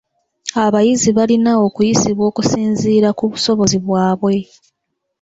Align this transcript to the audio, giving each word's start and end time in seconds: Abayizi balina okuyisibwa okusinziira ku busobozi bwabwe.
Abayizi 0.65 1.09
balina 1.17 1.51
okuyisibwa 1.67 2.23
okusinziira 2.31 3.09
ku 3.17 3.23
busobozi 3.31 3.77
bwabwe. 3.85 4.35